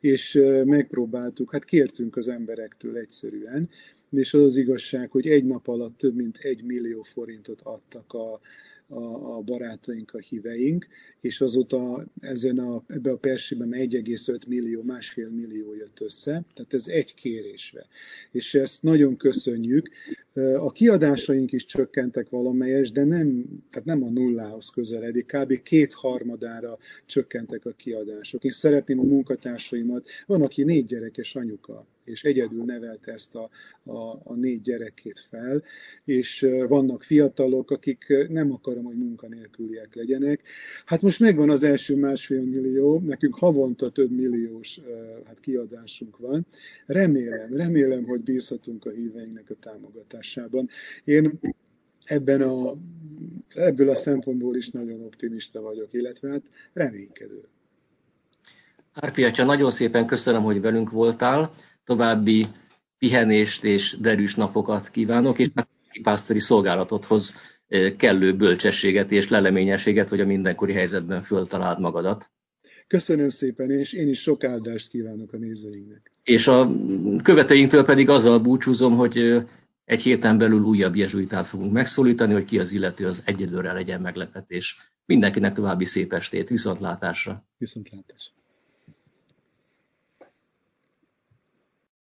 és 0.00 0.40
megpróbáltuk, 0.64 1.52
hát 1.52 1.64
kértünk 1.64 2.16
az 2.16 2.28
emberektől 2.28 2.96
egyszerűen, 2.96 3.68
és 4.10 4.34
az 4.34 4.42
az 4.42 4.56
igazság, 4.56 5.10
hogy 5.10 5.26
egy 5.26 5.44
nap 5.44 5.68
alatt 5.68 5.98
több 5.98 6.14
mint 6.14 6.36
egy 6.36 6.62
millió 6.62 7.02
forintot 7.02 7.60
adtak 7.60 8.12
a, 8.12 8.40
a, 8.88 9.36
a 9.36 9.40
barátaink, 9.40 10.14
a 10.14 10.18
híveink, 10.18 10.86
és 11.20 11.40
azóta 11.40 12.06
ezen 12.20 12.58
a, 12.58 12.82
ebbe 12.86 13.10
a 13.10 13.16
persében 13.16 13.70
1,5 13.72 14.48
millió, 14.48 14.82
másfél 14.82 15.28
millió 15.28 15.74
jött 15.74 16.00
össze, 16.00 16.44
tehát 16.54 16.74
ez 16.74 16.86
egy 16.86 17.14
kérésre. 17.14 17.86
És 18.30 18.54
ezt 18.54 18.82
nagyon 18.82 19.16
köszönjük. 19.16 19.88
A 20.56 20.72
kiadásaink 20.72 21.52
is 21.52 21.64
csökkentek 21.64 22.28
valamelyes, 22.28 22.90
de 22.90 23.04
nem, 23.04 23.44
tehát 23.70 23.86
nem 23.86 24.02
a 24.02 24.10
nullához 24.10 24.68
közeledik, 24.68 25.26
kb. 25.26 25.62
kétharmadára 25.62 26.78
csökkentek 27.06 27.66
a 27.66 27.70
kiadások. 27.70 28.44
Én 28.44 28.50
szeretném 28.50 29.00
a 29.00 29.02
munkatársaimat, 29.02 30.08
van, 30.26 30.42
aki 30.42 30.62
négy 30.62 30.84
gyerekes 30.84 31.36
anyuka, 31.36 31.86
és 32.08 32.24
egyedül 32.24 32.64
nevelte 32.64 33.12
ezt 33.12 33.34
a, 33.34 33.50
a, 33.84 34.20
a 34.24 34.34
négy 34.34 34.60
gyerekét 34.60 35.26
fel, 35.30 35.62
és 36.04 36.46
vannak 36.68 37.02
fiatalok, 37.02 37.70
akik 37.70 38.26
nem 38.28 38.52
akarom, 38.52 38.84
hogy 38.84 38.96
munkanélküliek 38.96 39.94
legyenek. 39.94 40.42
Hát 40.84 41.02
most 41.02 41.20
megvan 41.20 41.50
az 41.50 41.62
első 41.62 41.96
másfél 41.96 42.42
millió, 42.42 42.98
nekünk 42.98 43.34
havonta 43.34 43.90
több 43.90 44.10
milliós 44.10 44.80
hát 45.24 45.40
kiadásunk 45.40 46.16
van. 46.16 46.46
Remélem, 46.86 47.56
remélem, 47.56 48.04
hogy 48.04 48.22
bízhatunk 48.22 48.84
a 48.84 48.90
híveinknek 48.90 49.50
a 49.50 49.54
támogatásában. 49.60 50.68
Én 51.04 51.38
ebben 52.04 52.42
a, 52.42 52.74
ebből 53.54 53.90
a 53.90 53.94
szempontból 53.94 54.56
is 54.56 54.70
nagyon 54.70 55.00
optimista 55.00 55.60
vagyok, 55.60 55.92
illetve 55.92 56.28
hát 56.28 56.42
reménykedő. 56.72 57.48
Árpi 58.92 59.24
atya, 59.24 59.44
nagyon 59.44 59.70
szépen 59.70 60.06
köszönöm, 60.06 60.42
hogy 60.42 60.60
velünk 60.60 60.90
voltál. 60.90 61.50
További 61.88 62.46
pihenést 62.98 63.64
és 63.64 63.96
derűs 64.00 64.34
napokat 64.34 64.88
kívánok, 64.90 65.38
és 65.38 65.48
hát 65.54 65.68
pásztori 66.02 66.40
szolgálatot 66.40 67.04
hoz 67.04 67.34
kellő 67.96 68.36
bölcsességet 68.36 69.12
és 69.12 69.28
leleményességet, 69.28 70.08
hogy 70.08 70.20
a 70.20 70.26
mindenkori 70.26 70.72
helyzetben 70.72 71.22
föltaláld 71.22 71.80
magadat. 71.80 72.30
Köszönöm 72.86 73.28
szépen, 73.28 73.70
és 73.70 73.92
én 73.92 74.08
is 74.08 74.20
sok 74.20 74.44
áldást 74.44 74.88
kívánok 74.88 75.32
a 75.32 75.36
nézőinknek. 75.36 76.10
És 76.22 76.46
a 76.46 76.70
követeinktől 77.22 77.84
pedig 77.84 78.08
azzal 78.08 78.38
búcsúzom, 78.38 78.96
hogy 78.96 79.42
egy 79.84 80.02
héten 80.02 80.38
belül 80.38 80.62
újabb 80.62 80.96
jezsuitát 80.96 81.46
fogunk 81.46 81.72
megszólítani, 81.72 82.32
hogy 82.32 82.44
ki 82.44 82.58
az 82.58 82.72
illető, 82.72 83.06
az 83.06 83.22
egyedülre 83.24 83.72
legyen 83.72 84.00
meglepetés. 84.00 84.92
Mindenkinek 85.04 85.52
további 85.52 85.84
szép 85.84 86.12
estét, 86.12 86.48
viszontlátásra! 86.48 87.44
Viszontlátásra! 87.58 88.37